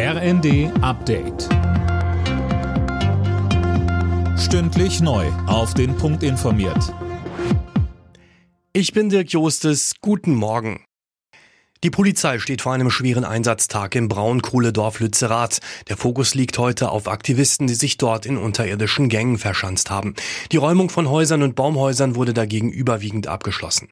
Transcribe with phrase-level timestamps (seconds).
[0.00, 1.48] RND Update.
[4.38, 5.26] Stündlich neu.
[5.48, 6.94] Auf den Punkt informiert.
[8.72, 9.94] Ich bin Dirk Jostes.
[10.00, 10.84] Guten Morgen.
[11.82, 15.58] Die Polizei steht vor einem schweren Einsatztag im Braunkohledorf Lützerath.
[15.88, 20.14] Der Fokus liegt heute auf Aktivisten, die sich dort in unterirdischen Gängen verschanzt haben.
[20.52, 23.88] Die Räumung von Häusern und Baumhäusern wurde dagegen überwiegend abgeschlossen.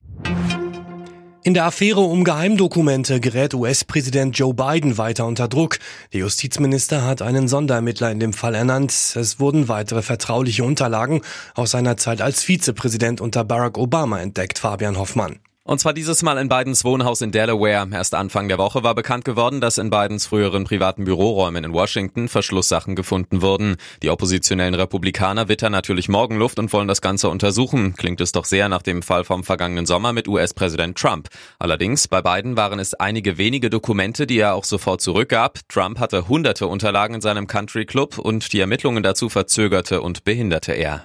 [1.47, 5.79] In der Affäre um Geheimdokumente gerät US-Präsident Joe Biden weiter unter Druck.
[6.13, 8.91] Der Justizminister hat einen Sonderermittler in dem Fall ernannt.
[8.91, 11.21] Es wurden weitere vertrauliche Unterlagen
[11.55, 15.39] aus seiner Zeit als Vizepräsident unter Barack Obama entdeckt, Fabian Hoffmann.
[15.67, 17.89] Und zwar dieses Mal in Bidens Wohnhaus in Delaware.
[17.93, 22.29] Erst Anfang der Woche war bekannt geworden, dass in Bidens früheren privaten Büroräumen in Washington
[22.29, 23.77] Verschlusssachen gefunden wurden.
[24.01, 27.97] Die oppositionellen Republikaner wittern natürlich Morgenluft und wollen das Ganze untersuchen.
[27.97, 31.31] Klingt es doch sehr nach dem Fall vom vergangenen Sommer mit US-Präsident Trump.
[31.59, 35.59] Allerdings, bei Biden waren es einige wenige Dokumente, die er auch sofort zurückgab.
[35.69, 40.75] Trump hatte hunderte Unterlagen in seinem Country Club und die Ermittlungen dazu verzögerte und behinderte
[40.75, 41.05] er.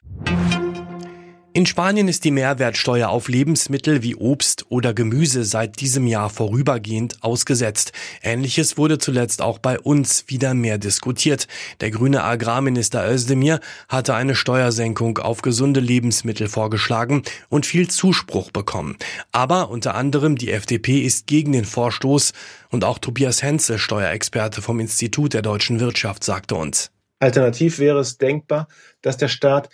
[1.53, 7.21] In Spanien ist die Mehrwertsteuer auf Lebensmittel wie Obst oder Gemüse seit diesem Jahr vorübergehend
[7.23, 7.91] ausgesetzt.
[8.21, 11.49] Ähnliches wurde zuletzt auch bei uns wieder mehr diskutiert.
[11.81, 18.95] Der grüne Agrarminister Özdemir hatte eine Steuersenkung auf gesunde Lebensmittel vorgeschlagen und viel Zuspruch bekommen.
[19.33, 22.31] Aber unter anderem die FDP ist gegen den Vorstoß
[22.69, 26.91] und auch Tobias Henze, Steuerexperte vom Institut der deutschen Wirtschaft, sagte uns.
[27.19, 28.69] Alternativ wäre es denkbar,
[29.01, 29.69] dass der Staat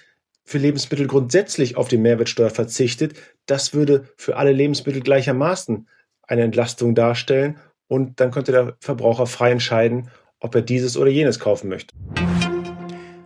[0.48, 3.16] für Lebensmittel grundsätzlich auf die Mehrwertsteuer verzichtet,
[3.48, 5.88] das würde für alle Lebensmittel gleichermaßen
[6.24, 11.40] eine Entlastung darstellen und dann könnte der Verbraucher frei entscheiden, ob er dieses oder jenes
[11.40, 11.94] kaufen möchte.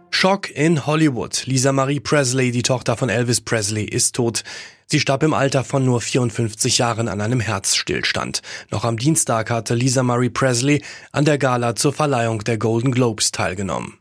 [0.09, 1.45] Schock in Hollywood.
[1.45, 4.43] Lisa Marie Presley, die Tochter von Elvis Presley, ist tot.
[4.87, 8.41] Sie starb im Alter von nur 54 Jahren an einem Herzstillstand.
[8.71, 13.31] Noch am Dienstag hatte Lisa Marie Presley an der Gala zur Verleihung der Golden Globes
[13.31, 14.00] teilgenommen.